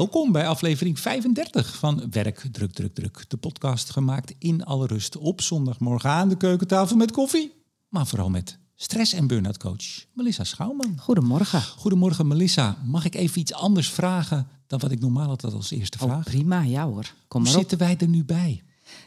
[0.00, 3.24] welkom bij aflevering 35 van Werk Druk Druk Druk.
[3.28, 7.52] De podcast gemaakt in alle rust op zondagmorgen aan de keukentafel met koffie.
[7.88, 10.98] Maar vooral met stress- en burn-out coach Melissa Schouwman.
[10.98, 11.62] Goedemorgen.
[11.62, 12.76] Goedemorgen Melissa.
[12.84, 16.24] Mag ik even iets anders vragen dan wat ik normaal altijd als eerste Oh, vraag?
[16.24, 17.12] prima, ja hoor.
[17.28, 17.68] Kom Hoe maar op.
[17.68, 18.62] zitten wij er nu bij?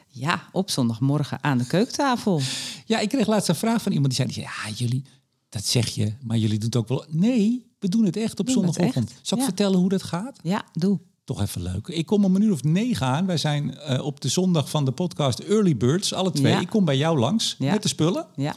[0.08, 2.42] Ja, op zondagmorgen aan de keukentafel.
[2.86, 5.04] Ja, ik kreeg laatst een vraag van iemand die zei, ja jullie,
[5.50, 7.06] dat zeg je, maar jullie doen het ook wel.
[7.10, 9.10] Nee, we doen het echt op Doen zondagochtend.
[9.22, 9.50] Zal ik ja.
[9.50, 10.40] vertellen hoe dat gaat?
[10.44, 11.00] Ja, doe.
[11.24, 11.88] Toch even leuk.
[11.88, 13.26] Ik kom om een uur of negen aan.
[13.26, 16.52] Wij zijn eh, op de zondag van de podcast Early Birds, alle twee.
[16.52, 16.60] Ja.
[16.60, 17.72] Ik kom bij jou langs Ja.
[17.72, 18.26] met de spullen.
[18.36, 18.56] Ja,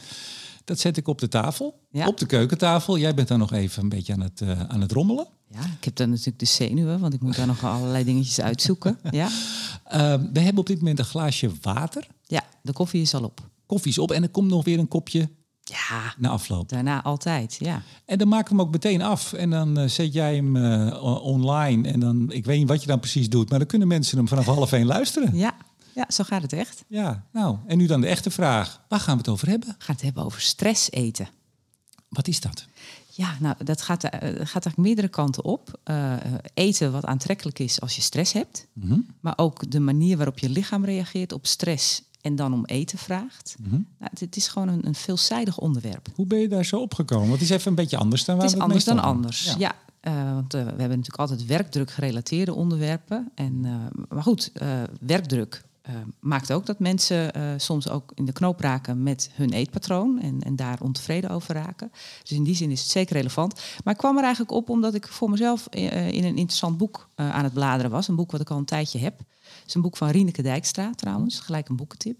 [0.65, 2.07] Dat zet ik op de tafel, Ja.
[2.07, 2.97] op de keukentafel.
[2.97, 5.27] Jij bent dan nog even een beetje aan het, eh, aan het rommelen.
[5.49, 8.99] ja, ik heb dan natuurlijk de zenuwen, want ik moet daar nog allerlei dingetjes uitzoeken.
[9.11, 9.29] Ja,
[9.83, 9.99] Eh,
[10.33, 12.07] we hebben op dit moment een glaasje water.
[12.23, 13.49] ja de koffie is al op.
[13.65, 15.29] Koffie is op en er komt nog weer een kopje
[15.69, 16.69] Ja, na afloop.
[16.69, 17.81] daarna altijd, ja.
[18.05, 19.33] En dan we hem ook meteen af.
[19.33, 21.91] En dan eh, zet jij hem eh, online.
[21.91, 24.27] En dan, ik weet niet wat je dan precies doet, maar dan kunnen mensen hem
[24.27, 25.35] vanaf half één luisteren.
[25.35, 25.55] Ja,
[25.93, 26.83] ja zo gaat het echt.
[26.87, 28.81] Ja, nou, en nu dan de echte vraag.
[28.87, 29.69] Waar gaan we het over hebben?
[29.69, 31.27] We gaan het hebben over stress eten.
[32.09, 32.65] Wat is dat?
[33.09, 35.79] Ja, nou, dat gaat, eh, gaat eigenlijk meerdere kanten op.
[36.53, 38.67] Eten wat aantrekkelijk is als je stress hebt.
[38.73, 38.99] Mhm.
[39.19, 43.55] Maar ook de manier waarop je lichaam reageert op stress en dan om eten vraagt.
[43.59, 43.71] Mhm.
[43.71, 46.07] Nou, het, het is gewoon een, een veelzijdig onderwerp.
[46.15, 47.27] Hoe ben je daar zo opgekomen?
[47.27, 49.43] Want het is even een beetje anders dan waar Het is we anders dan anders.
[49.43, 49.55] Ja.
[49.57, 53.31] Ja, eh, want eh, we hebben natuurlijk altijd werkdruk gerelateerde onderwerpen.
[53.35, 54.51] En, eh, maar goed,
[54.99, 59.53] werkdruk eh, maakt ook dat mensen eh, soms ook in de knoop raken met hun
[59.53, 61.91] eetpatroon en, en daar ontevreden over raken.
[62.21, 63.61] Dus in die zin is het zeker relevant.
[63.83, 67.07] Maar ik kwam er eigenlijk op omdat ik voor mezelf eh, in een interessant boek
[67.15, 68.07] eh, aan het bladeren was.
[68.07, 69.17] Een boek wat ik al een tijdje heb.
[69.17, 72.19] Het is een boek van Rieneke Dijkstra trouwens, gelijk een boekentip.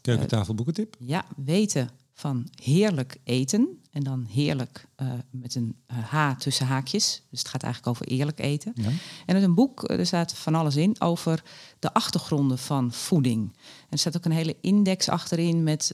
[0.00, 0.96] Keukentafel boekentip.
[0.98, 3.80] Ja, weten van heerlijk eten.
[3.92, 7.22] En dan heerlijk eh, met een eh, H tussen haakjes.
[7.30, 8.72] Dus het gaat eigenlijk over eerlijk eten.
[8.74, 8.88] Ja.
[8.88, 8.94] En
[9.26, 11.42] het is een boek, eh, er staat van alles in over
[11.78, 13.52] de achtergronden van voeding.
[13.52, 15.92] En er staat ook een hele index achterin met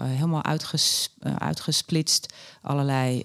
[0.00, 3.22] helemaal uitges, uitgesplitst allerlei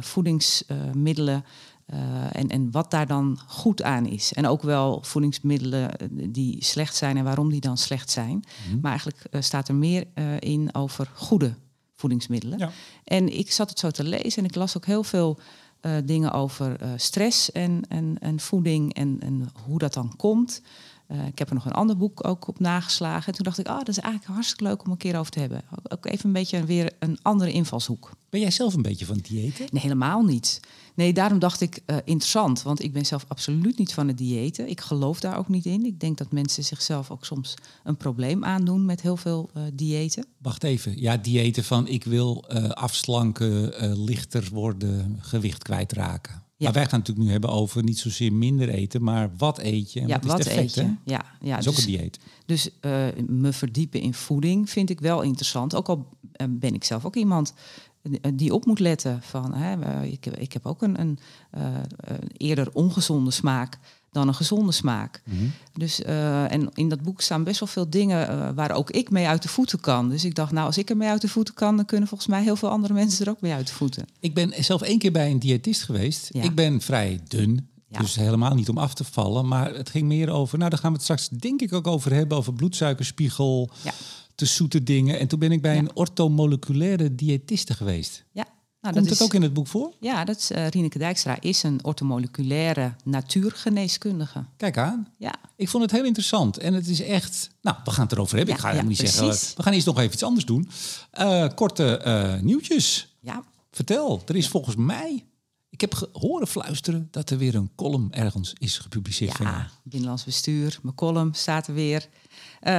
[0.00, 1.44] voedingsmiddelen.
[1.90, 1.98] Eh,
[2.32, 4.32] en, en wat daar dan goed aan is.
[4.32, 8.44] En ook wel voedingsmiddelen eh, die slecht zijn en waarom die dan slecht zijn.
[8.80, 11.54] Maar eigenlijk eh, staat er meer eh, in over goede
[11.94, 12.58] voedingsmiddelen.
[12.58, 12.70] Ja.
[13.04, 15.38] En ik zat het zo te lezen en ik las ook heel veel
[15.80, 20.62] eh, dingen over eh, stress en, en, en voeding en, en hoe dat dan komt.
[21.10, 23.26] Eh, ik heb er nog een ander boek ook op nageslagen.
[23.26, 25.40] En toen dacht ik, ah, dat is eigenlijk hartstikke leuk om een keer over te
[25.40, 25.62] hebben.
[25.88, 28.10] Ook- even een beetje weer een andere invalshoek.
[28.28, 29.66] Ben jij zelf een beetje van diëten?
[29.70, 30.60] Nee, helemaal niet.
[30.94, 34.68] Nee, daarom dacht ik eh, interessant, want ik ben zelf absoluut niet van het diëten.
[34.68, 35.84] Ik geloof daar ook niet in.
[35.84, 37.54] Ik denk dat mensen zichzelf ook soms
[37.84, 40.26] een probleem aandoen met heel veel eh diëten.
[40.38, 41.00] Wacht even.
[41.00, 43.72] Ja, diëten van ik wil afslanken,
[44.04, 46.42] lichter worden, gewicht kwijtraken.
[46.60, 46.66] Ja.
[46.66, 49.92] Maar wij gaan het natuurlijk nu hebben over niet zozeer minder eten, maar wat eet
[49.92, 50.80] je en ja, wat is wat effect, eet je?
[50.80, 50.92] hè?
[51.04, 52.18] Ja, ja, Dat is ook dus- een dieet.
[52.46, 55.74] Dus eh, me verdiepen in voeding vind ik wel interessant.
[55.74, 57.54] Ook al eh, ben ik zelf ook iemand
[58.02, 59.54] eh, die op moet letten van...
[59.54, 61.18] Hè, ik, ik heb ook een, een
[61.50, 63.78] een eerder ongezonde smaak
[64.10, 65.22] dan een gezonde smaak.
[65.24, 65.44] Mhm.
[65.72, 69.10] Dus, eh, en in dat boek staan best wel veel dingen eh, waar ook ik
[69.10, 70.08] mee uit de voeten kan.
[70.08, 71.76] Dus ik dacht, nou, als ik er mee uit de voeten kan...
[71.76, 74.04] dan kunnen volgens mij heel veel andere mensen er ook mee uit de voeten.
[74.20, 76.28] Ik ben zelf één keer bij een diëtist geweest.
[76.32, 76.42] Ja.
[76.42, 77.68] Ik ben vrij dun.
[77.88, 77.98] Ja.
[77.98, 79.48] Dus helemaal niet om af te vallen.
[79.48, 80.58] Maar het ging meer over.
[80.58, 82.36] Nou, daar gaan we het straks denk ik ook over hebben.
[82.38, 83.92] Over bloedsuikerspiegel, Ja.
[84.34, 85.18] te zoete dingen.
[85.18, 85.80] En toen ben ik bij Ja.
[85.80, 88.24] een ortomoleculaire diëtiste geweest.
[88.32, 88.46] Ja,
[88.80, 89.92] nou, Komt dat dat is, ook in het boek voor?
[90.00, 94.44] Ja, dat is, Rieneke Dijkstra is een ortomoleculaire natuurgeneeskundige.
[94.56, 95.08] Kijk aan.
[95.16, 96.58] Ja, Ik vond het heel interessant.
[96.58, 97.50] En het is echt...
[97.62, 98.54] Nou, we gaan het erover hebben.
[98.54, 99.28] Ja, ik ga ja, niet zeggen...
[99.56, 100.68] We gaan eerst nog even iets anders doen.
[101.10, 103.16] Eh, korte eh, nieuwtjes.
[103.20, 104.22] ja, Vertel.
[104.26, 105.24] Er is volgens mij...
[105.70, 109.38] Ik heb ge- horen fluisteren dat er weer een column ergens is gepubliceerd.
[109.38, 112.08] Ja, Binnenlands Bestuur, mijn column staat er weer.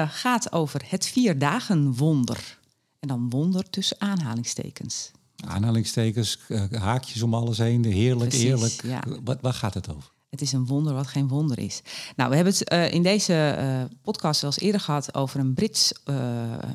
[0.08, 2.60] Gaat over het vierdagen wonder.
[3.00, 5.12] En dan wonder tussen aanhalingstekens.
[5.48, 7.86] Aanhalingstekens, eh, haakjes om alles heen.
[7.86, 8.82] Heerlijk, Precies, eerlijk.
[8.84, 9.04] ja.
[9.24, 10.12] Wat, waar gaat het over?
[10.30, 11.82] Het is een wonder wat geen wonder is.
[12.16, 15.54] Nou, we hebben het eh, in deze eh, podcast wel eens eerder gehad over een,
[15.54, 15.94] Brits,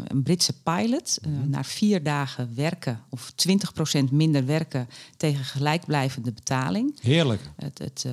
[0.07, 1.19] een Britse pilot.
[1.23, 1.51] Mhm.
[1.51, 7.01] naar vier dagen werken of 20% minder werken tegen gelijkblijvende betaling.
[7.01, 7.51] Heerlijk.
[7.57, 8.05] Het, het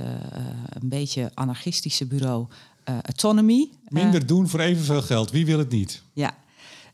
[0.70, 2.48] een beetje anarchistische bureau
[2.84, 3.70] Autonomy.
[3.88, 5.32] Minder doen voor evenveel geld.
[5.32, 6.02] Wie wil het niet?
[6.14, 6.36] Ja,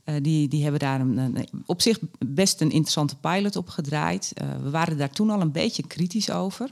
[0.04, 4.32] eh, die, die hebben daar een, op zich best een interessante pilot op gedraaid.
[4.34, 6.70] Eh, we waren daar toen al een beetje kritisch over.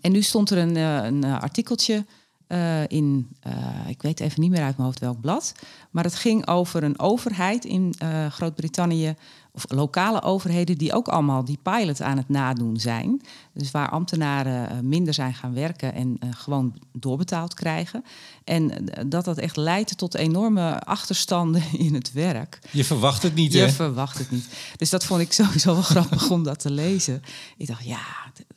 [0.00, 2.04] En nu stond er een, eh, een artikeltje
[2.46, 5.52] eh, in, eh, ik weet even niet meer uit mijn hoofd welk blad.
[5.90, 9.14] Maar het ging over een overheid in uh, Groot-Brittannië,
[9.52, 13.20] of lokale overheden, die ook allemaal die pilot aan het nadoen zijn.
[13.52, 18.04] Dus waar ambtenaren minder zijn gaan werken en gewoon doorbetaald krijgen.
[18.44, 22.58] En dat dat echt leidt tot enorme achterstanden in het werk.
[22.70, 23.68] Je verwacht het niet, Je hè?
[23.68, 24.46] verwacht het niet.
[24.76, 27.22] Dus dat vond ik sowieso wel grappig om dat te lezen.
[27.56, 28.04] Ik dacht, ja,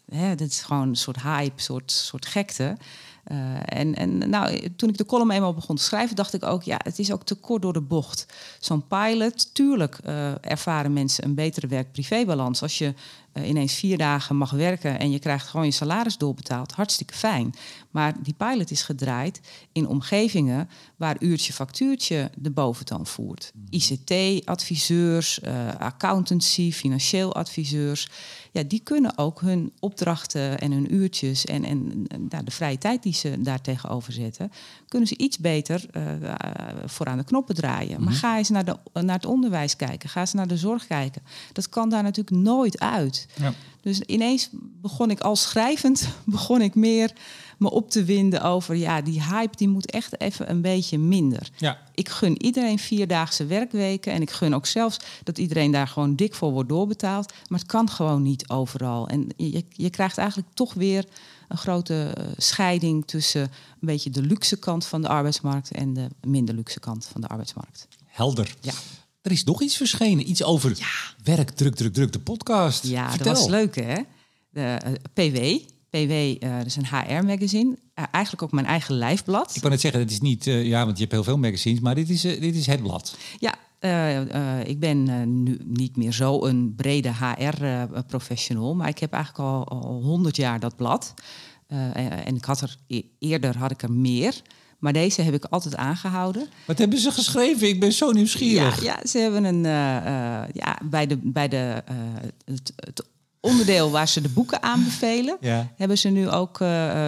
[0.09, 2.77] hè, dit is gewoon een soort hype, soort, soort gekte.
[3.31, 6.63] Uh, en en nou, toen ik de column eenmaal begon te schrijven, dacht ik ook,
[6.63, 8.25] ja, het is ook te kort door de bocht.
[8.59, 12.61] Zo'n pilot, tuurlijk uh, ervaren mensen een betere werk-privébalans.
[12.61, 12.93] Als je
[13.33, 17.53] uh, ineens vier dagen mag werken en je krijgt gewoon je salaris doorbetaald, hartstikke fijn.
[17.91, 19.41] Maar die pilot is gedraaid
[19.71, 23.51] in omgevingen waar uurtje factuurtje de boventoon voert.
[23.69, 25.41] ICT-adviseurs,
[25.77, 28.09] accountancy, financieel adviseurs
[28.51, 33.03] ja, die kunnen ook hun opdrachten en hun uurtjes en, en nou, de vrije tijd
[33.03, 34.51] die ze daar tegenover zetten,
[34.87, 36.03] kunnen ze iets beter uh,
[36.85, 37.99] voor aan de knoppen draaien.
[38.03, 38.19] Maar Mhm.
[38.19, 41.21] ga eens naar, de, naar het onderwijs kijken, ga eens naar de zorg kijken.
[41.53, 43.27] Dat kan daar natuurlijk nooit uit.
[43.35, 43.53] Ja.
[43.81, 44.49] Dus ineens
[44.81, 47.13] begon ik al schrijvend, begon ik meer
[47.57, 51.49] me op te winden over, ja, die hype die moet echt even een beetje minder.
[51.57, 51.77] Ja.
[51.93, 56.33] Ik gun iedereen vierdaagse werkweken en ik gun ook zelfs dat iedereen daar gewoon dik
[56.33, 57.33] voor wordt doorbetaald.
[57.47, 59.07] Maar het kan gewoon niet overal.
[59.07, 61.05] En je, je krijgt eigenlijk toch weer
[61.47, 63.49] een grote uh, scheiding tussen een
[63.79, 67.87] beetje de luxe kant van de arbeidsmarkt en de minder luxe kant van de arbeidsmarkt.
[68.05, 68.55] Helder.
[68.61, 68.73] Ja.
[69.29, 70.77] Er is nog iets verschenen, iets over
[71.23, 72.87] werk, druk, druk, druk, de podcast.
[72.87, 73.33] Ja, Vertel.
[73.33, 73.95] dat was leuk hè.
[74.49, 75.37] De uh, PW,
[75.89, 76.11] PW,
[76.43, 77.69] uh, dat is een HR-magazine.
[77.69, 79.55] Uh, eigenlijk ook mijn eigen lijfblad.
[79.55, 81.95] Ik kan het zeggen, het is niet, ja, want je hebt heel veel magazines, maar
[81.95, 83.17] dit is, dit is het blad.
[83.39, 85.03] Ja, uh, ik ben
[85.43, 90.75] nu niet meer zo een brede HR-professional, maar ik heb eigenlijk al honderd jaar dat
[90.75, 91.13] blad.
[91.93, 94.41] en ik had er e eerder had ik er meer.
[94.79, 96.49] Maar deze heb ik altijd aangehouden.
[96.65, 97.67] Wat hebben ze geschreven?
[97.67, 98.83] Ik ben zo nieuwsgierig.
[98.83, 99.63] Ja, ja ze hebben een.
[100.53, 101.83] ja, bij de, bij de,
[102.45, 103.05] het, het
[103.39, 105.73] onderdeel waar ze de boeken aanbevelen, ja.
[105.75, 106.57] hebben ze nu ook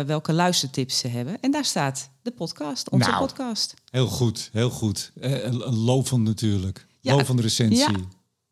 [0.06, 1.38] welke luistertips ze hebben.
[1.41, 3.73] En daar staat de podcast, onze nou, podcast.
[3.91, 5.12] Heel goed, heel goed.
[5.19, 6.88] Een lovend natuurlijk.
[7.00, 8.07] Ja, lovend recensie.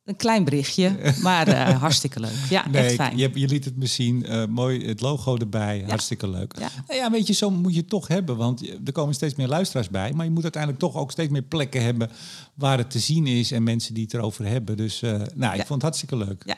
[0.09, 2.45] Een klein berichtje, maar uh, hartstikke leuk.
[2.49, 3.17] Ja, nee, echt fijn.
[3.17, 4.25] Je, je, liet het me zien.
[4.49, 5.77] mooi, het logo erbij.
[5.77, 5.87] Ja.
[5.87, 6.53] Hartstikke leuk.
[6.59, 6.69] Ja.
[6.87, 8.37] Nou ja, weet je, zo moet je het toch hebben.
[8.37, 10.13] Want er komen steeds meer luisteraars bij.
[10.13, 12.09] Maar je moet uiteindelijk toch ook steeds meer plekken hebben
[12.53, 13.51] waar het te zien is.
[13.51, 14.77] En mensen die het erover hebben.
[14.77, 14.99] Dus
[15.35, 16.43] nou, ik vond het hartstikke leuk.
[16.45, 16.57] Ja.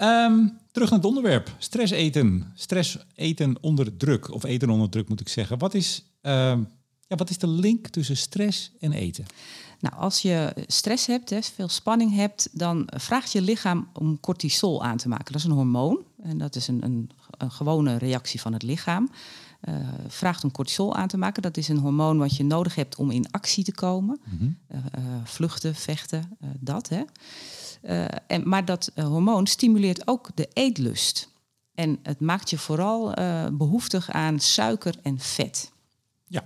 [0.00, 1.54] Um, terug naar het onderwerp.
[1.58, 2.52] Stress eten.
[2.54, 4.34] Stress eten onder druk.
[4.34, 5.58] Of eten onder druk moet ik zeggen.
[5.58, 6.32] Wat is, uh,
[7.06, 9.26] ja, wat is de link tussen stress en eten?
[9.80, 14.84] Nou, als je stress hebt, hè, veel spanning hebt, dan vraagt je lichaam om cortisol
[14.84, 15.32] aan te maken.
[15.32, 19.10] Dat is een hormoon en dat is een, een, een gewone reactie van het lichaam.
[19.68, 19.74] Uh,
[20.08, 21.42] vraagt om cortisol aan te maken.
[21.42, 24.20] Dat is een hormoon wat je nodig hebt om in actie te komen.
[24.24, 24.58] Mm -hmm.
[24.72, 24.80] uh,
[25.24, 26.88] vluchten, vechten, dat.
[26.88, 27.02] Hè.
[28.26, 31.28] En, maar dat hormoon stimuleert ook de eetlust.
[31.74, 33.14] En het maakt je vooral
[33.52, 35.72] behoeftig aan suiker en vet.
[36.26, 36.44] Ja.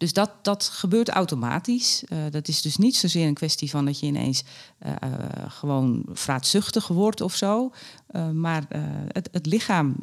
[0.00, 2.04] Dus dat, dat gebeurt automatisch.
[2.30, 4.44] dat is dus niet zozeer een kwestie van dat je ineens
[5.48, 7.72] gewoon vraatzuchtig wordt of zo.
[8.32, 8.66] maar
[9.08, 9.96] het, het, lichaam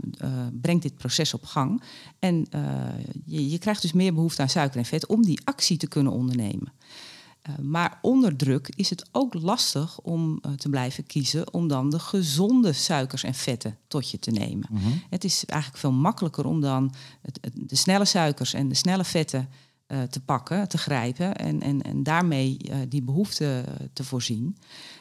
[0.62, 1.82] brengt dit proces op gang.
[2.20, 2.48] En
[3.26, 6.14] je, je krijgt dus meer behoefte aan suiker en vet om die actie te kunnen
[6.14, 6.72] ondernemen.
[7.50, 11.90] Uh, maar onder druk is het ook lastig om uh, te blijven kiezen om dan
[11.90, 14.68] de gezonde suikers en vetten tot je te nemen.
[14.72, 14.90] Mhm.
[15.10, 19.04] Het is eigenlijk veel makkelijker om dan het, het, de snelle suikers en de snelle
[19.04, 19.50] vetten
[19.88, 22.58] uh, te pakken, te grijpen en, en, en daarmee
[22.90, 23.64] die behoefte
[23.94, 24.58] te voorzien.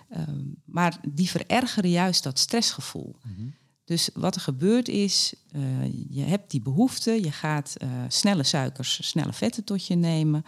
[0.08, 3.16] Ehm, maar die verergeren juist dat stressgevoel.
[3.22, 3.46] Mhm.
[3.84, 5.34] Dus wat er gebeurt is,
[6.08, 7.76] je hebt die behoefte, je gaat
[8.08, 10.44] snelle suikers, snelle vetten tot je nemen.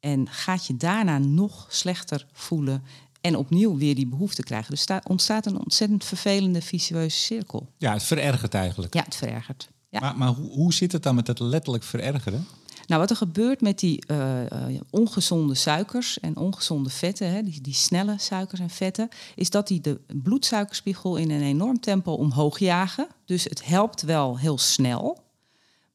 [0.00, 2.82] En gaat je daarna nog slechter voelen
[3.20, 4.70] en opnieuw weer die behoefte krijgen.
[4.70, 7.72] Dus daar ontstaat een ontzettend vervelende vicieuze cirkel.
[7.76, 8.94] Ja, het verergert eigenlijk.
[8.94, 9.68] Ja, het verergert.
[9.88, 10.00] Ja.
[10.00, 12.46] Maar, maar hoe, hoe zit het dan met het letterlijk verergeren?
[12.88, 17.60] Nou, wat er gebeurt met die uh, uh, ongezonde suikers en ongezonde vetten, hè, die,
[17.60, 22.58] die, snelle suikers en vetten, is dat die de bloedsuikerspiegel in een enorm tempo omhoog
[22.58, 23.08] jagen.
[23.24, 25.18] Dus het helpt wel heel snel.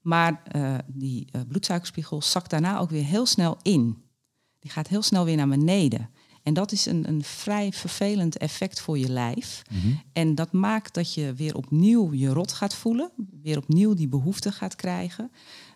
[0.01, 4.03] Maar uh, die bloedsuikerspiegel zakt daarna ook weer heel snel in.
[4.59, 6.09] Die gaat heel snel weer naar beneden.
[6.43, 9.61] En dat is een, een vrij vervelend effect voor je lijf.
[9.71, 10.01] Mm -hmm.
[10.13, 13.11] En dat maakt dat je weer opnieuw je rot gaat voelen.
[13.41, 15.31] Weer opnieuw die behoefte gaat krijgen.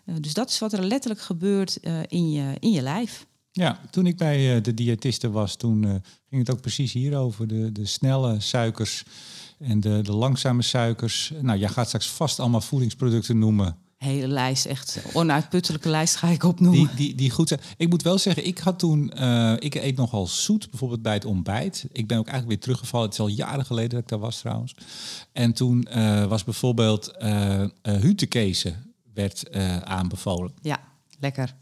[0.06, 3.26] Uh, dus dat is wat er letterlijk gebeurt in, je, in je lijf.
[3.52, 5.82] Ja, toen ik bij de diëtiste was, toen
[6.28, 7.46] ging het ook precies hierover.
[7.46, 9.04] De, de snelle suikers
[9.58, 11.32] en de, de langzame suikers.
[11.40, 16.42] Nou, jij gaat straks vast allemaal voedingsproducten noemen hele lijst, echt onuitputtelijke lijst ga ik
[16.42, 16.86] opnoemen.
[16.86, 17.60] Die, die, die goed zijn.
[17.76, 21.24] Ik moet wel zeggen, ik had toen, uh, ik eet nogal zoet, bijvoorbeeld bij het
[21.24, 21.86] ontbijt.
[21.92, 23.06] Ik ben ook eigenlijk weer teruggevallen.
[23.06, 24.74] Het is al jaren geleden dat ik daar was trouwens.
[25.32, 30.52] En toen uh, was bijvoorbeeld uh, hutekezen werd aanbevolen.
[30.62, 30.80] Ja,
[31.18, 31.54] lekker.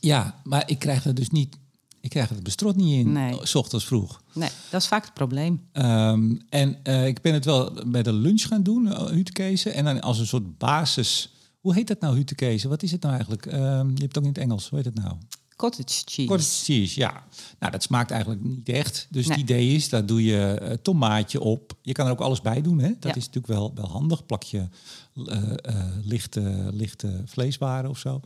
[0.00, 1.58] ja, maar ik krijg er dus niet
[2.00, 3.38] ik krijg het bestrot niet in, nee.
[3.42, 4.22] s ochtends vroeg.
[4.32, 5.60] Nee, dat is vaak het probleem.
[5.72, 9.76] Um, en uh, ik ben het wel bij de lunch gaan doen, uh.
[9.76, 11.34] En dan als een soort basis...
[11.60, 12.68] Hoe heet dat nou, hutekezen?
[12.68, 13.46] Wat is het nou eigenlijk?
[13.46, 13.52] Um,
[13.88, 14.68] je hebt het ook in het Engels.
[14.68, 15.16] Hoe heet het nou?
[15.56, 16.28] Cottage cheese.
[16.28, 17.24] Cottage cheese, ja.
[17.58, 19.06] Nou, dat smaakt eigenlijk niet echt.
[19.10, 19.38] Dus nee.
[19.38, 21.72] het idee is, daar doe je uh, tomaatje op.
[21.82, 22.88] Je kan er ook alles bij doen, hè?
[22.88, 23.08] Dat Ja.
[23.14, 24.26] is natuurlijk wel, wel handig.
[24.26, 24.68] Plak je
[25.14, 28.20] uh, uh, lichte, lichte vleeswaren of zo.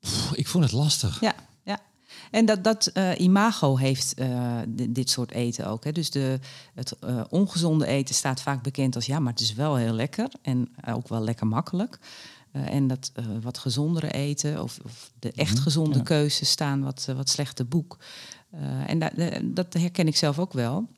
[0.00, 1.20] Pff, ik vond het lastig.
[1.20, 1.34] Ja,
[1.64, 1.80] ja.
[2.30, 4.58] En dat, dat uh, imago heeft uh,
[4.88, 5.84] dit soort eten ook.
[5.84, 5.92] Hè.
[5.92, 6.38] Dus de,
[6.74, 10.28] het uh, ongezonde eten staat vaak bekend als ja, maar het is wel heel lekker
[10.42, 11.98] en ook wel lekker makkelijk.
[12.52, 16.02] En dat wat gezondere eten of, of de echt gezonde ja.
[16.02, 17.98] keuzes staan wat, wat slecht te boek.
[18.86, 19.10] En da,
[19.42, 20.88] dat herken ik zelf ook wel.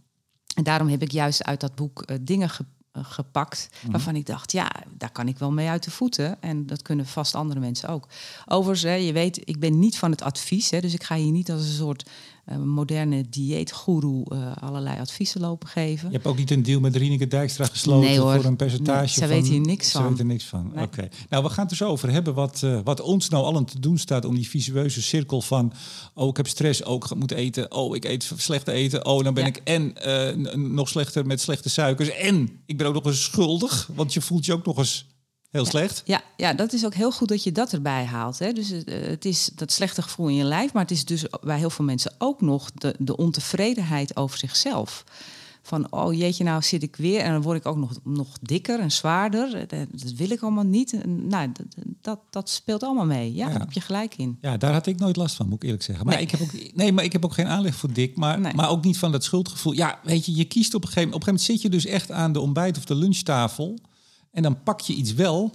[0.55, 3.91] En daarom heb ik juist uit dat boek dingen ge, uh, gepakt mm-hmm.
[3.91, 6.43] waarvan ik dacht, ja, daar kan ik wel mee uit de voeten.
[6.43, 8.09] En dat kunnen vast andere mensen ook.
[8.47, 11.33] Overigens, hè, je weet, ik ben niet van het advies, hè, dus ik ga hier
[11.33, 12.11] niet als een soort
[12.59, 16.09] moderne dieetgoeroe uh, allerlei adviezen lopen geven.
[16.09, 19.09] Je hebt ook niet een deal met Rieneke Dijkstra gesloten nee, voor een percentage nee,
[19.09, 19.29] ze van...
[19.29, 20.09] weet hier niks ze van.
[20.09, 20.71] weet er niks van.
[20.75, 20.85] Nee.
[20.85, 20.99] Oké.
[20.99, 21.11] Okay.
[21.29, 23.81] Nou, we gaan het er zo over hebben wat, uh, wat ons nou allen te
[23.81, 25.73] doen staat om die visueuze cirkel van...
[26.15, 29.07] oh, ik heb stress, oh, ik moet eten, oh, ik eet slecht eten...
[29.07, 29.49] oh, dan ben ja.
[29.49, 32.11] ik en uh, nog slechter met slechte suikers...
[32.11, 35.07] en ik ben ook nog eens schuldig, want je voelt je ook nog eens
[35.51, 36.03] Heel slecht?
[36.05, 38.39] Ja, ja, dat is ook heel goed dat je dat erbij haalt.
[38.39, 38.53] Hè.
[38.53, 41.59] Dus het, het is dat slechte gevoel in je lijf, maar het is dus bij
[41.59, 45.05] heel veel mensen ook nog de, de ontevredenheid over zichzelf.
[45.63, 48.81] Van, oh jeetje, nou zit ik weer en dan word ik ook nog, nog dikker
[48.81, 49.51] en zwaarder.
[49.69, 51.07] Dat, dat wil ik allemaal niet.
[51.07, 51.67] Nou, dat,
[52.01, 53.35] dat, dat speelt allemaal mee.
[53.35, 54.39] Ja, ja, daar heb je gelijk in.
[54.41, 56.07] Ja, daar had ik nooit last van, moet ik eerlijk zeggen.
[56.07, 56.25] Maar nee.
[56.25, 58.17] ik heb ook, nee, maar ik heb ook geen aanleg voor dik.
[58.17, 58.55] Maar, nee.
[58.55, 59.73] maar ook niet van dat schuldgevoel.
[59.73, 61.29] Ja, weet je, je kiest op een gegeven moment...
[61.29, 63.79] Op een gegeven moment zit je dus echt aan de ontbijt- of de lunchtafel...
[64.31, 65.53] En dan pak je iets wel,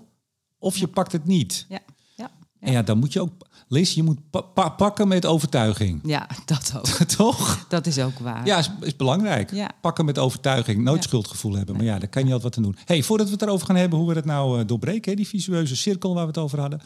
[0.59, 1.65] of je pakt het niet.
[1.69, 1.79] Ja.
[2.15, 2.31] ja.
[2.59, 3.31] En ja, dan moet je ook...
[3.67, 5.99] Liz, je moet pa pa pakken met overtuiging.
[6.03, 6.85] Ja, dat ook.
[7.17, 7.65] Toch?
[7.69, 8.45] Dat is ook waar.
[8.45, 9.51] Ja, is, is belangrijk.
[9.51, 9.71] Ja.
[9.81, 10.83] Pakken met overtuiging.
[10.83, 11.07] Nooit ja.
[11.07, 11.75] schuldgevoel hebben.
[11.75, 12.81] Maar ja, daar kan je altijd wat aan doen.
[12.85, 15.11] hey, voordat we het erover gaan hebben hoe we het nou uh, doorbreken...
[15.11, 16.81] Hè, die visueuze cirkel waar we het over hadden...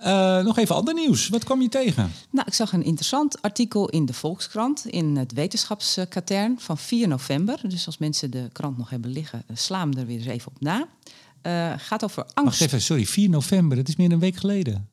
[0.00, 1.28] Uh, nog even ander nieuws.
[1.28, 2.12] Wat kwam je tegen?
[2.30, 4.86] Nou, ik zag een interessant artikel in de Volkskrant...
[4.86, 7.60] in het wetenschapskatern van 4 november.
[7.62, 9.44] Dus als mensen de krant nog hebben liggen...
[9.52, 10.86] slaan er weer eens even op na.
[11.46, 12.34] Uh, gaat over angst.
[12.34, 14.90] Wacht even, sorry, 4 november, dat is meer dan een week geleden.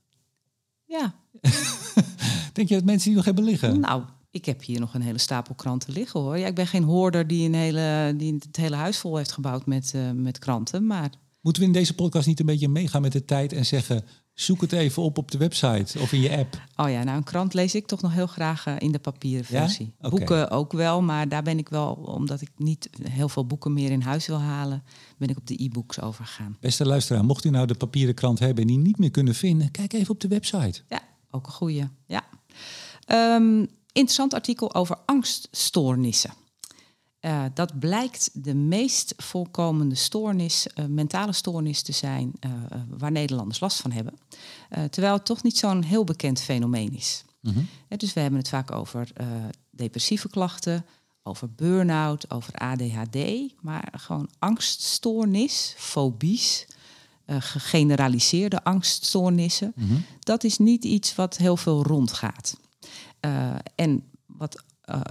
[0.86, 1.14] Ja.
[2.54, 3.80] Denk je dat mensen die nog hebben liggen?
[3.80, 6.38] Nou, ik heb hier nog een hele stapel kranten liggen hoor.
[6.38, 9.66] Ja, ik ben geen hoorder die, een hele, die het hele huis vol heeft gebouwd
[9.66, 11.10] met, uh, met kranten, maar...
[11.42, 14.06] Moeten we in deze podcast niet een beetje meegaan met de tijd en zeggen...
[14.34, 16.62] zoek het even op op de website of in je app?
[16.76, 19.46] Oh ja, nou een krant lees ik toch nog heel graag uh, in de papieren
[19.46, 19.86] versie.
[19.86, 20.08] Ja?
[20.08, 20.10] Okay.
[20.10, 21.94] Boeken ook wel, maar daar ben ik wel...
[21.94, 24.84] omdat ik niet heel veel boeken meer in huis wil halen...
[25.18, 26.58] ben ik op de e-books overgegaan.
[26.60, 28.64] Beste luisteraar, mocht u nou de papieren krant hebben...
[28.64, 30.82] en die niet meer kunnen vinden, kijk even op de website.
[30.90, 31.88] Ja, ook een goeie.
[32.08, 32.24] Ja.
[33.36, 36.34] Um, interessant artikel over angststoornissen.
[37.22, 42.52] Uh, dat blijkt de meest voorkomende stoornis, uh, mentale stoornis te zijn uh,
[42.90, 44.14] waar Nederlanders last van hebben.
[44.90, 47.24] terwijl het toch niet zo'n heel bekend fenomeen is.
[47.88, 49.12] Ja, dus we hebben het vaak over
[49.70, 50.86] depressieve klachten,
[51.24, 53.18] over burn-out, over ADHD,
[53.62, 56.68] maar gewoon angststoornis, fobies,
[57.26, 60.06] gegeneraliseerde angststoornissen, mm-hmm.
[60.20, 62.58] dat is niet iets wat heel veel rondgaat.
[63.76, 65.02] en wat uh,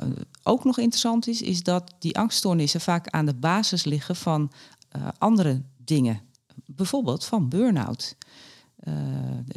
[0.42, 4.52] ook nog interessant is, is dat die angststoornissen vaak aan de basis liggen van
[4.96, 6.20] uh, andere dingen.
[6.66, 8.16] Bijvoorbeeld van burn-out.
[8.84, 8.94] Uh,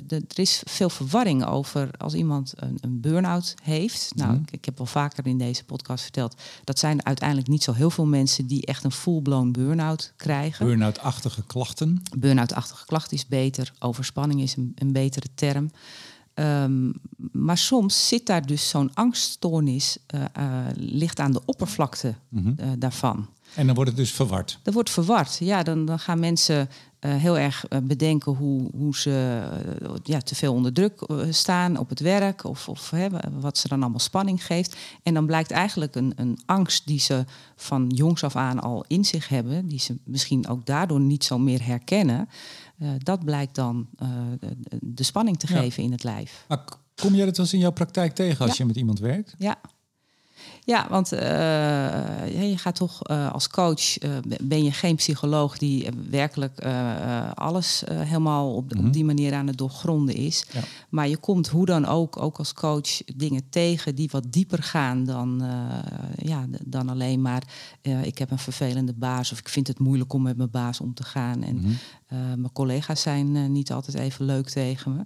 [0.07, 4.11] er is veel verwarring over als iemand een, een burn-out heeft.
[4.15, 6.41] Nou, ik, ik, heb wel vaker in deze podcast verteld.
[6.63, 10.65] Dat zijn uiteindelijk niet zo heel veel mensen die echt een full-blown burn-out krijgen.
[10.65, 12.01] Burn-out-achtige klachten.
[12.17, 13.73] Burn-out-achtige klachten is beter.
[13.79, 15.69] Overspanning is een, een betere term.
[16.35, 16.93] Um,
[17.31, 22.55] maar soms zit daar dus zo'n angststoornis, uh, uh, ligt aan de oppervlakte mm-hmm.
[22.59, 23.27] uh, daarvan.
[23.55, 24.59] En dan wordt het dus verward.
[24.63, 25.37] Dat wordt verward.
[25.39, 26.69] Ja, dan, dan gaan mensen
[26.99, 29.41] heel erg bedenken hoe, hoe ze
[30.03, 32.43] ja, te veel onder druk staan op het werk.
[32.43, 33.07] Of, of hè,
[33.39, 34.75] wat ze dan allemaal spanning geeft.
[35.03, 39.05] En dan blijkt eigenlijk een, een angst die ze van jongs af aan al in
[39.05, 39.67] zich hebben.
[39.67, 42.29] Die ze misschien ook daardoor niet zo meer herkennen.
[42.97, 43.87] Dat blijkt dan
[44.39, 45.59] de, de, spanning te ja.
[45.59, 46.45] geven in het lijf.
[46.47, 46.63] Maar
[46.95, 48.57] kom jij dat wel eens in jouw praktijk tegen als ja.
[48.57, 49.35] je met iemand werkt?
[49.37, 49.57] Ja.
[50.65, 51.19] Ja, want uh,
[52.49, 56.65] je gaat toch uh, als coach, uh, ben je geen psycholoog die werkelijk
[57.33, 60.45] alles helemaal op, op, die manier aan het doorgronden is.
[60.51, 60.61] Ja.
[60.89, 65.05] Maar je komt hoe dan ook, ook als coach, dingen tegen die wat dieper gaan
[65.05, 65.43] dan,
[66.17, 67.43] ja, dan alleen maar
[68.03, 70.93] ik heb een vervelende baas of ik vind het moeilijk om met mijn baas om
[70.93, 71.43] te gaan.
[71.43, 72.41] En mm -hmm.
[72.41, 75.03] mijn collega's zijn niet altijd even leuk tegen me.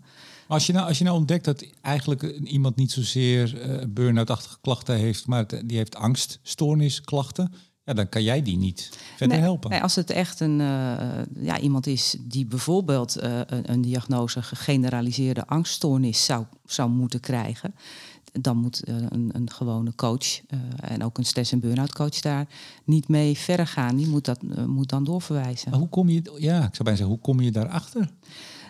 [0.48, 4.96] Als je, nou, als je nou ontdekt dat eigenlijk iemand niet zozeer uh, burn-out-achtige klachten
[4.96, 9.70] heeft, maar die heeft angststoornisklachten, ja, dan kan jij die niet verder nee, helpen.
[9.70, 10.98] Nee, als het echt een, uh,
[11.42, 17.76] ja, iemand is die bijvoorbeeld uh, een, een, diagnose gegeneraliseerde angststoornis zou, zou moeten krijgen,
[18.32, 20.42] dan moet een, een, gewone coach
[20.76, 22.48] en ook een stress- en burn-out coach daar
[22.84, 23.96] niet mee verder gaan.
[23.96, 25.70] Die moet dat moet dan doorverwijzen.
[25.70, 28.10] Maar hoe kom je, ja, ik zou bijna zeggen, hoe kom je daarachter?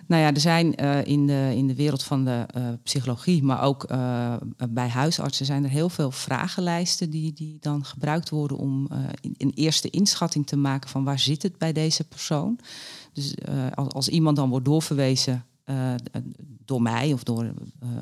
[0.08, 3.62] Nou ja, er zijn uh, in, de, in de wereld van de uh, psychologie, maar
[3.62, 4.36] ook uh,
[4.70, 8.88] bij huisartsen, zijn er heel veel vragenlijsten die, die dan gebruikt worden om
[9.22, 12.60] in, een eerste inschatting te maken van waar zit het bij deze persoon.
[13.14, 13.36] Dus
[13.76, 15.46] als, als, iemand dan wordt doorverwezen
[16.66, 17.54] door mij of door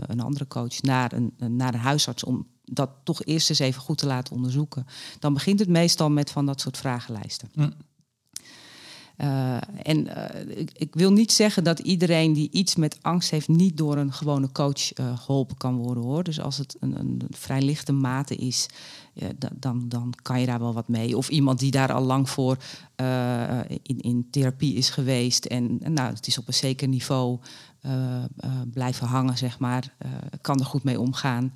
[0.08, 3.98] een andere coach naar een, naar een huisarts om dat toch eerst eens even goed
[3.98, 4.86] te laten onderzoeken,
[5.20, 7.50] dan begint het meestal met van dat soort vragenlijsten.
[9.18, 13.78] Uh, en uh, ik, wil niet zeggen dat iedereen die iets met angst heeft, niet
[13.78, 16.24] door een gewone coach uh, geholpen kan worden hoor.
[16.24, 18.68] Dus als het een, een vrij lichte mate is,
[19.60, 21.18] dan, dan kan je daar wel wat mee.
[21.18, 22.58] Of iemand die daar al lang voor
[23.84, 27.40] in, in therapie is geweest en, en nou, het is op een zeker niveau
[28.74, 29.94] blijven hangen, zeg maar,
[30.42, 31.54] kan er goed mee omgaan.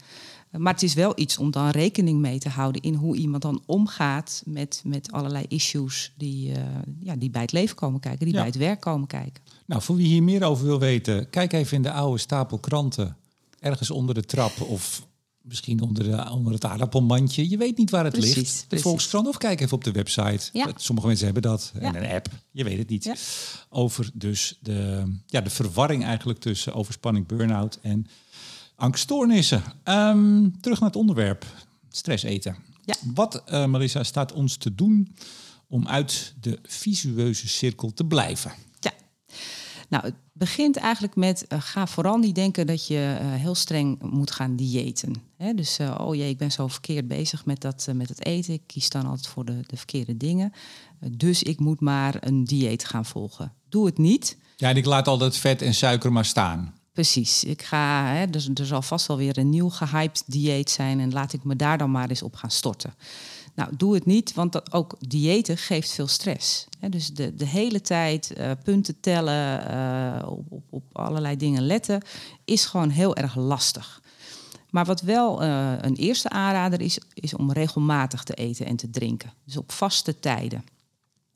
[0.51, 3.61] Maar het is wel iets om dan rekening mee te houden in hoe iemand dan
[3.65, 6.57] omgaat met, met allerlei issues die, uh,
[6.99, 8.39] ja, die bij het leven komen kijken, die ja.
[8.39, 9.43] bij het werk komen kijken.
[9.65, 13.17] Nou, voor wie hier meer over wil weten, kijk even in de oude stapel kranten.
[13.59, 15.07] Ergens onder de trap of
[15.41, 17.49] misschien onder, de, onder het aardappelmandje.
[17.49, 18.59] Je weet niet waar het precies, ligt.
[18.59, 18.85] De precies.
[18.85, 20.49] Volkskrant of kijk even op de website.
[20.53, 20.71] Ja.
[20.75, 21.71] Sommige mensen hebben dat.
[21.73, 21.93] Ja.
[21.93, 22.27] En een app.
[22.51, 23.03] Je weet het niet.
[23.03, 23.15] Ja.
[23.69, 28.07] Over dus de, ja, de verwarring eigenlijk tussen overspanning, burn-out en
[28.79, 29.63] angststoornissen.
[29.83, 31.45] Um, terug naar het onderwerp.
[31.89, 32.55] Stress eten.
[32.85, 32.95] Ja.
[33.13, 35.15] Wat, uh, Marissa, staat ons te doen
[35.67, 38.51] om uit de visueuze cirkel te blijven?
[38.79, 38.91] Ja.
[39.89, 44.01] Nou, het begint eigenlijk met uh, ga vooral niet denken dat je uh, heel streng
[44.01, 45.15] moet gaan diëten.
[45.37, 45.53] Hè?
[45.53, 48.53] Dus oh jee, ik ben zo verkeerd bezig met dat met het eten.
[48.53, 50.53] Ik kies dan altijd voor de, de verkeerde dingen.
[51.11, 53.53] dus ik moet maar een dieet gaan volgen.
[53.69, 54.37] Doe het niet.
[54.55, 56.78] Ja, en ik laat al dat vet en suiker maar staan.
[56.99, 57.43] Precies.
[57.43, 61.11] Ik ga, hè, dus er zal vast wel weer een nieuw gehyped dieet zijn en
[61.11, 62.93] laat ik me daar dan maar eens op gaan storten.
[63.55, 66.67] Nou, doe het niet, want dat, ook diëten geeft veel stress.
[66.89, 72.01] Dus de, de hele tijd uh, punten tellen, uh, op, op, allerlei dingen letten,
[72.45, 74.01] is gewoon heel erg lastig.
[74.69, 78.89] Maar wat wel uh, een eerste aanrader is, is om regelmatig te eten en te
[78.89, 79.33] drinken.
[79.45, 80.63] Dus op vaste tijden.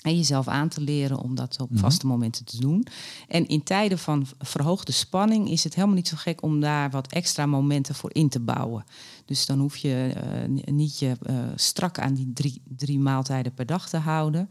[0.03, 2.85] En jezelf aan te leren om dat op vaste momenten te doen.
[3.27, 7.07] En in tijden van verhoogde spanning is het helemaal niet zo gek om daar wat
[7.07, 8.83] extra momenten voor in te bouwen.
[9.25, 10.13] Dus dan hoef je
[10.47, 14.49] uh, niet je uh, strak aan die drie, drie maaltijden per dag te houden.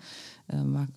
[0.55, 0.89] Uh, maar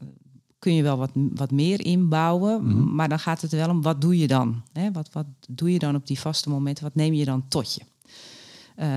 [0.60, 2.64] kun je wel wat, wat meer inbouwen.
[2.64, 2.96] Mm -hmm.
[2.96, 4.64] Maar dan gaat het wel om wat doe je dan?
[4.72, 4.92] Hè?
[4.92, 6.84] Wat, wat doe je dan op die vaste momenten?
[6.84, 7.82] Wat neem je dan tot je?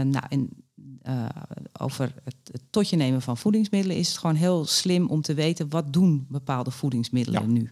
[0.05, 0.49] nou, en
[1.09, 1.25] uh,
[1.79, 5.69] over het, het, totje nemen van voedingsmiddelen is het gewoon heel slim om te weten
[5.69, 7.47] wat doen bepaalde voedingsmiddelen ja.
[7.47, 7.71] nu.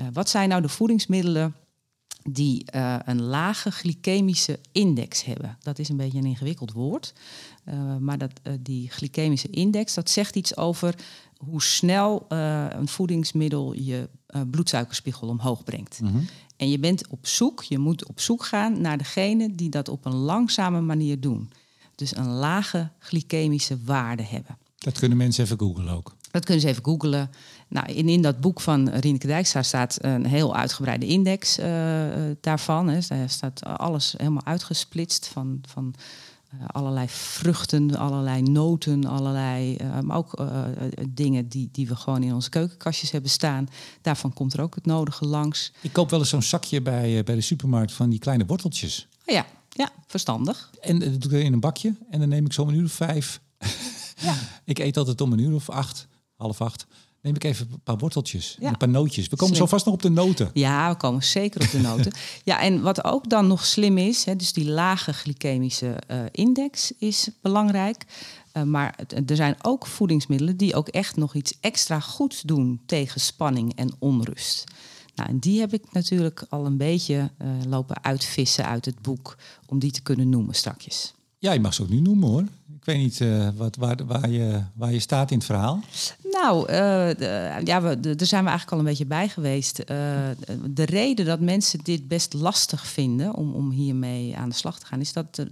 [0.00, 1.54] Uh, wat zijn nou de voedingsmiddelen
[2.22, 5.58] die uh, een lage glycemische index hebben?
[5.62, 7.14] Dat is een beetje een ingewikkeld woord,
[8.00, 10.94] maar dat, die glycemische index dat zegt iets over
[11.36, 14.08] hoe snel een voedingsmiddel je
[14.50, 16.00] bloedsuikerspiegel omhoog brengt.
[16.00, 16.26] Mm -hmm.
[16.56, 20.04] En je bent op zoek, je moet op zoek gaan naar degene die dat op
[20.04, 21.50] een langzame manier doen
[21.96, 24.58] dus een lage glycemische waarde hebben.
[24.78, 26.14] Dat kunnen mensen even googlen ook.
[26.30, 27.30] Dat kunnen ze even googlen.
[27.68, 31.66] Nou, in, in dat boek van Rieneke Dijkstra staat een heel uitgebreide index uh,
[32.40, 32.88] daarvan.
[32.88, 32.98] Hè.
[33.08, 35.94] Daar staat alles helemaal uitgesplitst van, van
[36.54, 40.46] uh, allerlei vruchten, allerlei noten, allerlei, uh, maar ook
[41.08, 43.68] dingen die, die we gewoon in onze keukenkastjes hebben staan.
[44.02, 45.72] Daarvan komt er ook het nodige langs.
[45.80, 49.08] Ik koop wel eens zo'n zakje bij, bij de supermarkt van die kleine worteltjes.
[49.24, 50.70] Oh ja, ja, verstandig.
[50.80, 52.84] En dat doe ik in een bakje en dan neem ik zo om een uur
[52.84, 53.40] of vijf.
[54.20, 54.34] Ja.
[54.64, 56.86] ik eet altijd om een uur of acht, half acht.
[57.22, 58.68] Neem ik even een paar worteltjes, Ja.
[58.68, 59.28] een paar nootjes.
[59.28, 59.68] We komen Slim.
[59.68, 60.50] zo vast nog op de noten.
[60.52, 62.12] Ja, we komen zeker op de noten.
[62.44, 66.92] ja, en wat ook dan nog slim is, hè, dus die lage glycemische eh, index
[66.98, 68.04] is belangrijk.
[68.52, 73.20] Uh, maar er zijn ook voedingsmiddelen die ook echt nog iets extra goeds doen tegen
[73.20, 74.64] spanning en onrust.
[75.16, 79.36] Nou, en die heb ik natuurlijk al een beetje eh, lopen uitvissen uit het boek
[79.66, 81.14] om die te kunnen noemen strakjes.
[81.38, 82.44] Ja, je mag ze ook nu noemen hoor.
[82.76, 85.80] Ik weet niet uh, wat, waar, waar, je, waar je staat in het verhaal.
[86.22, 86.66] Nou, uh,
[87.18, 89.78] de, ja, we, de, daar zijn we eigenlijk al een beetje bij geweest.
[89.78, 89.86] Uh,
[90.70, 94.86] de reden dat mensen dit best lastig vinden om, om hiermee aan de slag te
[94.86, 95.46] gaan, is dat,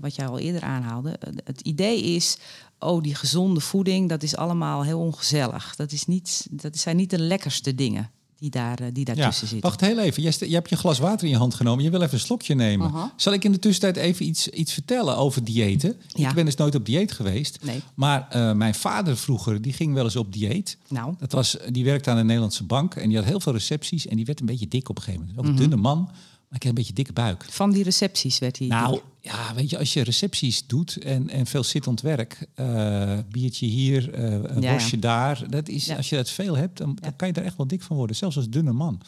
[0.00, 2.38] wat jij al eerder aanhaalde, het idee is,
[2.78, 5.76] oh, die gezonde voeding, dat is allemaal heel ongezellig.
[5.76, 8.10] Dat, is niet, dat zijn niet de lekkerste dingen
[8.50, 9.60] die, daar, die daartussen ja, zitten.
[9.60, 10.22] Wacht heel even.
[10.22, 11.84] Je, je, hebt je glas water in je hand genomen.
[11.84, 12.86] Je wil even een slokje nemen.
[12.86, 13.04] Uh -huh.
[13.16, 15.96] Zal ik in de tussentijd even iets, iets vertellen over diëten?
[16.08, 16.28] Ja.
[16.28, 17.58] Ik ben dus nooit op dieet geweest.
[17.62, 17.80] Nee.
[17.94, 20.78] Maar uh, mijn vader vroeger, die ging wel eens op dieet.
[20.88, 21.14] Nou.
[21.18, 22.94] Dat was, die werkte aan de Nederlandse bank.
[22.94, 24.06] En die had heel veel recepties.
[24.06, 25.38] En die werd een beetje dik op een gegeven moment.
[25.38, 25.60] Ook een -hmm.
[25.60, 26.10] dunne man.
[26.48, 27.44] Maar ik heb een beetje dikke buik.
[27.48, 28.66] Van die recepties werd hij.
[28.66, 33.66] Nou, ja, weet je, als je recepties doet en, en veel zittend werk, uh, biertje
[33.66, 35.02] hier, uh, een ja, worstje ja.
[35.02, 35.96] daar, dat is, ja.
[35.96, 38.16] als je dat veel hebt, dan, dan, kan je daar echt wel dik van worden,
[38.16, 39.00] zelfs als dunne man.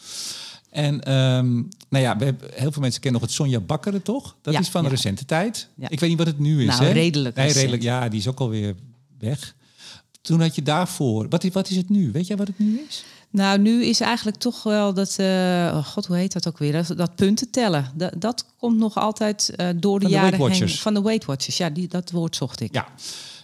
[0.69, 4.35] En um, nou ja, we hebben, heel veel mensen kennen nog het Sonja Bakkeren, toch?
[4.41, 5.69] Dat is van de recente tijd.
[5.77, 6.67] Ik weet niet wat het nu is.
[6.67, 6.91] Nou, hè?
[6.91, 7.35] redelijk.
[7.35, 7.81] Nee, redelijk.
[7.81, 8.75] Ja, die is ook alweer
[9.17, 9.55] weg.
[10.21, 11.29] Toen had je daarvoor.
[11.29, 12.11] Wat is, wat is het nu?
[12.11, 13.03] Weet jij wat het nu is?
[13.31, 15.25] Nou, nu is eigenlijk toch wel dat, uh,
[15.75, 16.71] oh god, hoe heet dat ook weer?
[16.71, 17.91] Dat, dat punten tellen.
[17.95, 20.69] Dat, dat komt nog altijd uh, door de, van de jaren heen.
[20.69, 22.73] Van de Weight Watchers, ja, die, dat woord zocht ik.
[22.73, 22.87] Ja.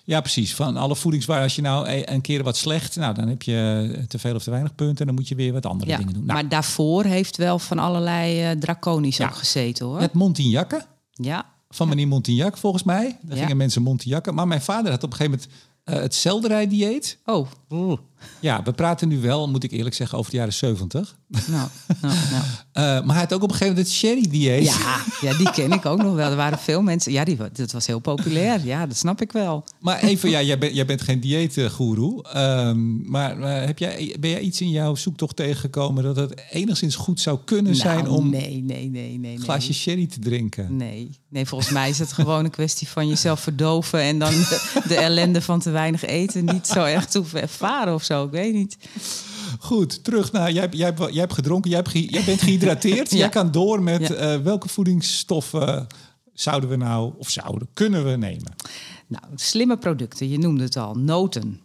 [0.04, 0.56] Ja, precies.
[0.56, 1.46] Van alle voedingswaarden.
[1.46, 4.50] Als je nou een keer wat slecht, nou dan heb je te veel of te
[4.50, 5.00] weinig punten.
[5.00, 6.26] En dan moet je weer wat andere ja, dingen doen.
[6.26, 6.34] Nou.
[6.34, 9.28] Maar daarvoor heeft wel van allerlei uh, draconisch ja.
[9.28, 10.00] ook gezeten hoor.
[10.00, 10.86] Het Montignac.
[11.12, 11.46] Ja.
[11.70, 13.18] Van meneer Montignac volgens mij.
[13.22, 14.32] Daar gingen mensen Montignac.
[14.32, 17.18] Maar mijn vader had op een gegeven moment uh, het zelderijdieet.
[17.26, 17.48] Oh.
[18.40, 21.18] Ja, we praten nu wel, moet ik eerlijk zeggen, over de jaren 70.
[21.28, 21.68] Nou,
[22.02, 22.44] nou, nou.
[22.74, 24.66] Uh, maar hij had ook op een gegeven moment het sherry-dieet.
[24.66, 26.30] Ja, ja, die ken ik ook nog wel.
[26.30, 27.12] Er waren veel mensen.
[27.12, 28.66] Ja, die, dat was heel populair.
[28.66, 29.64] Ja, dat snap ik wel.
[29.80, 32.26] Maar even, ja, jij, bent, jij bent geen dieetgoeroe.
[32.38, 36.96] Um, maar uh, heb jij, ben jij iets in jouw zoektocht tegengekomen dat het enigszins
[36.96, 39.78] goed zou kunnen nou, zijn om nee, nee, nee, nee, een glaasje nee.
[39.78, 40.78] sherry te drinken?
[40.78, 41.10] Nee.
[41.30, 44.96] nee, volgens mij is het gewoon een kwestie van jezelf verdoven en dan de, de
[44.96, 48.15] ellende van te weinig eten niet zo echt hoeven ervaren of zo.
[48.24, 48.78] Ik weet niet.
[49.60, 50.52] Goed, terug naar.
[50.52, 53.10] Jij, jij, jij hebt gedronken, jij, hebt ge, jij bent gehydrateerd.
[53.12, 53.18] ja.
[53.18, 54.36] Jij kan door met ja.
[54.36, 55.88] uh, welke voedingsstoffen
[56.34, 58.56] zouden we nou, of zouden, kunnen we nemen?
[59.08, 61.60] Nou, slimme producten, je noemde het al, noten.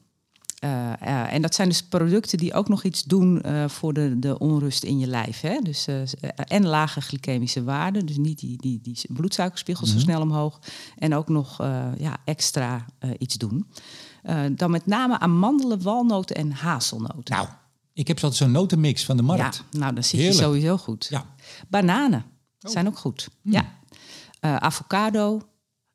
[0.64, 0.70] Uh,
[1.02, 4.38] uh, en dat zijn dus producten die ook nog iets doen uh, voor de, de
[4.38, 5.40] onrust in je lijf.
[5.40, 5.58] Hè?
[5.62, 5.86] Dus,
[6.34, 10.04] en lage glycemische waarden, dus niet die, die, die bloedsuikerspiegels mm -hmm.
[10.04, 10.58] zo snel omhoog.
[10.98, 11.58] En ook nog
[11.98, 12.86] ja, extra
[13.18, 13.66] iets doen.
[14.52, 17.34] Dan met name amandelen, walnoten en hazelnoten.
[17.34, 17.48] Nou,
[17.92, 19.64] ik heb zo'n notenmix van de markt.
[19.70, 20.38] Ja, nou, dan zit Heerlijk.
[20.38, 21.06] je sowieso goed.
[21.10, 21.24] Ja.
[21.68, 22.24] Bananen
[22.60, 22.72] oh.
[22.72, 23.28] zijn ook goed.
[23.42, 23.52] Mm.
[23.52, 23.78] Ja.
[24.40, 25.42] Avocado,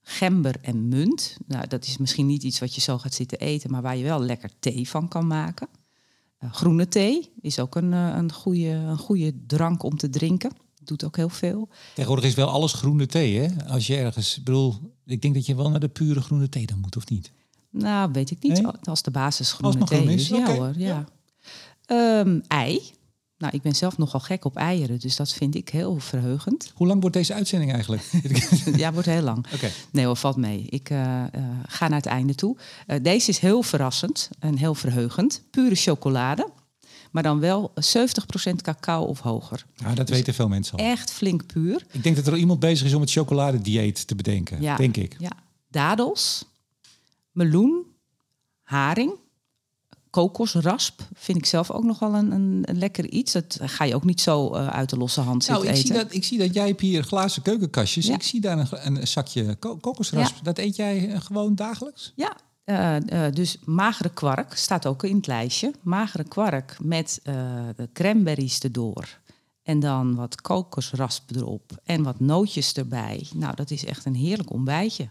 [0.07, 1.37] gember en munt.
[1.47, 4.03] Nou, dat is misschien niet iets wat je zo gaat zitten eten, maar waar je
[4.03, 5.67] wel lekker thee van kan maken.
[6.43, 10.51] Uh, groene thee is ook een, een, goede, een goede drank om te drinken.
[10.83, 11.69] Doet ook heel veel.
[11.93, 13.67] Tegenwoordig is wel alles groene thee, hè?
[13.67, 16.79] Als je ergens, bedoel, ik denk dat je wel naar de pure groene thee dan
[16.79, 17.31] moet, of niet?
[17.69, 18.61] Nou, weet ik niet.
[18.61, 18.67] Nee?
[18.83, 20.27] Als de basis groene thee is.
[20.27, 20.57] Ja okay.
[20.57, 21.05] hoor, ja.
[21.85, 22.19] ja.
[22.19, 22.81] Um, ei.
[23.37, 26.71] Nou, ik ben zelf nogal gek op eieren, dus dat vind ik heel verheugend.
[26.75, 28.03] Hoe lang wordt deze uitzending eigenlijk?
[28.77, 29.45] ja, wordt heel lang.
[29.53, 29.71] Okay.
[29.91, 30.65] Nee hoor, valt mee.
[30.69, 32.57] Ik uh, uh, ga naar het einde toe.
[32.87, 35.43] Uh, deze is heel verrassend en heel verheugend.
[35.51, 36.49] Pure chocolade,
[37.11, 37.73] maar dan wel
[38.51, 39.65] 70% cacao of hoger.
[39.75, 40.85] Ja, dat dus weten veel mensen al.
[40.85, 41.85] Echt flink puur.
[41.91, 45.15] Ik denk dat er iemand bezig is om het chocoladedieet te bedenken, ja, denk ik.
[45.19, 45.31] Ja,
[45.69, 46.45] dadels,
[47.31, 47.85] meloen,
[48.61, 49.13] haring,
[50.15, 53.31] kokosrasp vind ik zelf ook nog wel een, een, een, lekker iets.
[53.31, 55.95] Dat ga je ook niet zo uh, uit de losse hand nou, zitten ik eten.
[55.95, 58.05] Zie dat, ik zie dat jij hebt hier glazen keukenkastjes.
[58.05, 58.13] Ja.
[58.13, 60.35] Ik zie daar een, een zakje ko kokosrasp.
[60.35, 60.41] Ja.
[60.41, 62.13] Dat eet jij uh, gewoon dagelijks?
[62.15, 65.73] Ja, uh, dus magere kwark staat ook in het lijstje.
[65.81, 67.19] Magere kwark met
[67.75, 69.19] de cranberries erdoor.
[69.63, 73.27] En dan wat kokosrasp erop en wat nootjes erbij.
[73.33, 75.09] Nou, dat is echt een heerlijk ontbijtje.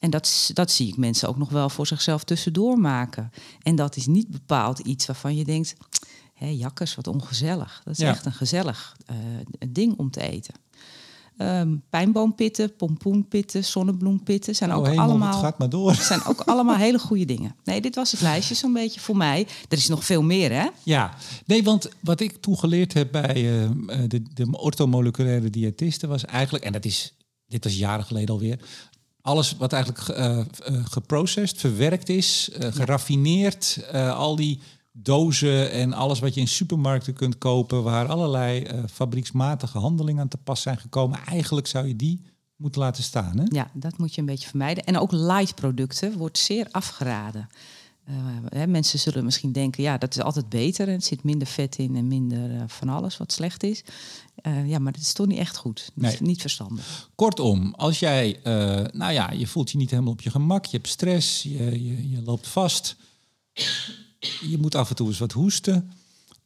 [0.00, 3.30] En dat, dat zie ik mensen ook nog wel voor zichzelf tussendoor maken.
[3.62, 5.74] En dat is niet bepaald iets waarvan je denkt...
[6.34, 7.80] hé, jakkers, wat ongezellig.
[7.84, 8.08] Dat is ja.
[8.08, 9.16] echt een gezellig uh,
[9.68, 10.54] ding om te eten.
[11.42, 15.32] Um, pijnboompitten, pompoenpitten, zonnebloempitten zijn oh, ook hemel, allemaal.
[15.32, 15.94] Het gaat maar door.
[16.10, 17.54] Zijn ook allemaal hele goede dingen.
[17.64, 19.46] Nee, dit was het lijstje zo'n beetje voor mij.
[19.68, 20.68] Er is nog veel meer, hè?
[20.82, 21.14] Ja,
[21.46, 23.68] nee, want wat ik toen geleerd heb bij uh,
[24.06, 27.14] de, de orthomoleculaire diëtisten was eigenlijk, en dat is,
[27.46, 28.58] dit was jaren geleden alweer,
[29.22, 30.40] alles wat eigenlijk uh,
[30.84, 34.60] geprocessed, verwerkt is, uh, geraffineerd, al die
[34.92, 40.36] dozen en alles wat je in supermarkten kunt kopen, waar allerlei fabrieksmatige handelingen aan te
[40.36, 42.22] pas zijn gekomen, eigenlijk zou je die
[42.56, 43.38] moeten laten staan.
[43.38, 43.44] Hè?
[43.48, 44.84] Ja, dat moet je een beetje vermijden.
[44.84, 47.48] En ook light producten wordt zeer afgeraden.
[48.10, 48.16] Eh,
[48.58, 50.88] hè, mensen zullen misschien denken, ja, dat is altijd beter.
[50.88, 53.84] En er zit minder vet in en minder eh, van alles wat slecht is.
[54.34, 55.90] Eh, ja, maar dat is toch niet echt goed.
[55.94, 57.10] Dat is niet verstandig.
[57.14, 58.40] Kortom, als jij,
[58.92, 62.10] nou ja, je voelt je niet helemaal op je gemak, je hebt stress, je, je,
[62.10, 62.96] je loopt vast,
[64.40, 65.92] je moet af en toe eens wat hoesten.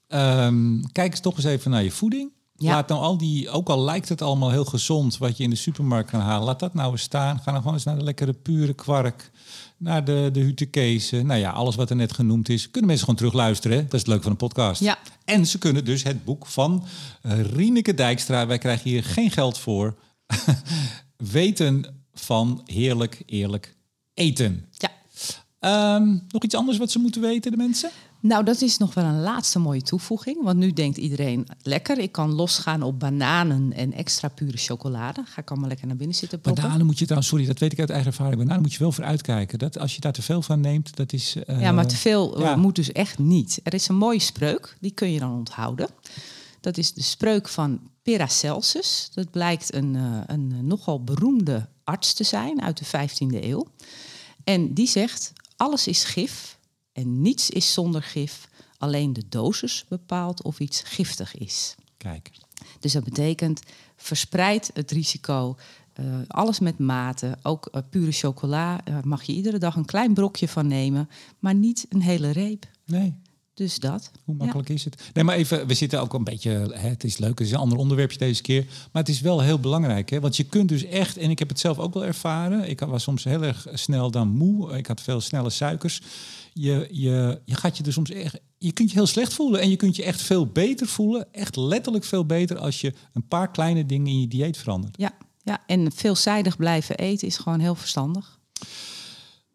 [0.07, 2.31] Ehm, kijk eens toch eens even naar je voeding.
[2.64, 2.72] Ja.
[2.72, 5.57] Laat nou al die, ook al lijkt het allemaal heel gezond wat je in de
[5.57, 7.38] supermarkt kan halen, laat dat nou eens staan.
[7.38, 9.31] Ga dan gewoon eens naar de lekkere pure kwark,
[9.77, 11.27] naar de, de hutekezen.
[11.27, 13.77] Nou ja, alles wat er net genoemd is, kunnen mensen gewoon terugluisteren.
[13.77, 13.83] Hè?
[13.83, 14.81] Dat is het leuke van een podcast.
[14.81, 14.98] Ja.
[15.24, 16.85] En ze kunnen dus het boek van
[17.22, 19.94] eh, Rieneke Dijkstra, wij krijgen hier geen geld voor,
[21.16, 23.77] weten van heerlijk, eerlijk
[24.14, 24.68] eten.
[24.70, 24.90] Ja.
[25.59, 27.90] Ehm, nog iets anders wat ze moeten weten, de mensen?
[28.26, 30.42] Nou, dat is nog wel een laatste mooie toevoeging.
[30.42, 35.22] Want nu denkt iedereen, lekker, ik kan losgaan op bananen en extra pure chocolade.
[35.24, 36.62] Ga ik allemaal lekker naar binnen zitten proppen.
[36.62, 38.37] Bananen moet je trouwens, sorry, dat weet ik uit eigen ervaring.
[38.37, 39.58] Bananen moet je wel voor uitkijken.
[39.58, 41.37] Dat, als je daar te veel van neemt, dat is...
[41.46, 42.56] eh, Ja, maar te veel eh, ja.
[42.56, 43.60] moet dus echt niet.
[43.62, 45.88] Er is een mooie spreuk, die kun je dan onthouden.
[46.60, 49.10] Dat is de spreuk van Paracelsus.
[49.14, 53.66] Dat blijkt een, eh, een nogal beroemde arts te zijn uit de 15e eeuw.
[54.44, 56.58] En die zegt, alles is gif
[56.94, 58.48] en niets is zonder gif.
[58.78, 61.74] Alleen de dosis bepaalt of iets giftig is.
[61.96, 62.30] Kijk,
[62.80, 63.61] Dus dat betekent
[63.96, 65.57] verspreid het risico.
[65.92, 67.38] eh, alles met mate.
[67.42, 71.54] Ook eh, pure chocola eh, mag je iedere dag een klein brokje van nemen, maar
[71.54, 72.66] niet een hele reep.
[72.85, 73.14] nee,
[73.54, 74.10] Dus dat.
[74.24, 75.10] hoe makkelijk is het?
[75.12, 77.58] Nee, maar even, we zitten ook een beetje, hè, het is leuk, het is een
[77.58, 78.64] ander onderwerpje deze keer.
[78.92, 80.20] Maar het is wel heel belangrijk, hè?
[80.20, 83.02] want je kunt dus echt, en ik heb het zelf ook wel ervaren, ik was
[83.02, 86.02] soms heel erg snel dan moe, ik had veel snelle suikers.
[86.52, 89.70] Je, je, je gaat je er soms echt, je kunt je heel slecht voelen en
[89.70, 93.50] je kunt je echt veel beter voelen, echt letterlijk veel beter als je een paar
[93.50, 94.94] kleine dingen in je dieet verandert.
[94.98, 95.12] Ja,
[95.42, 98.38] ja, en veelzijdig blijven eten is gewoon heel verstandig.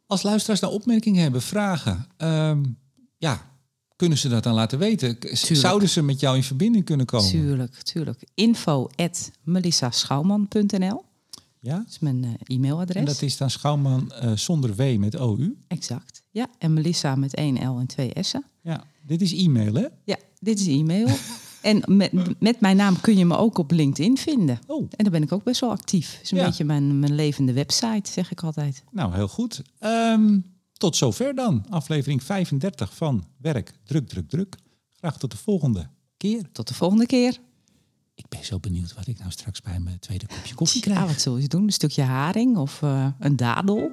[0.05, 2.63] Als luisteraars nou opmerkingen hebben, vragen, ehm,
[3.17, 3.49] ja,
[3.99, 5.17] kunnen ze dat dan laten weten?
[5.17, 7.29] K- Zouden ze met jou in verbinding kunnen komen?
[7.29, 8.23] Tuurlijk, tuurlijk.
[8.33, 9.31] Info at
[11.62, 11.85] Ja?
[11.89, 12.95] is mijn eh, e-mailadres.
[12.95, 15.55] En dat is dan Schouwman eh, zonder W met OU.
[15.67, 16.23] Exact.
[16.31, 18.43] Ja, en Melissa met één L en twee S'en.
[18.62, 19.85] Ja, dit is e-mail, hè?
[20.03, 21.07] Ja, dit is e-mail.
[21.62, 24.59] en met, met mijn naam kun je me ook op LinkedIn vinden.
[24.67, 26.12] Oh, En daar ben ik ook best wel actief.
[26.13, 26.45] Het is een Ja.
[26.45, 28.83] beetje mijn, mijn levende website, zeg ik altijd.
[28.91, 29.62] nou heel goed.
[29.79, 30.38] Ehm,
[30.80, 31.65] tot zover dan.
[31.70, 34.56] Aflevering 35 van Werk, Druk, Druk, Druk.
[34.89, 36.52] Graag tot de volgende keer.
[36.52, 37.38] Tot de volgende keer.
[38.15, 41.08] Ik ben zo benieuwd wat ik nou straks bij mijn tweede kopje koffie Ja, krijg.
[41.12, 41.63] wat zul je doen?
[41.63, 43.92] Een stukje haring of eh, een dadel?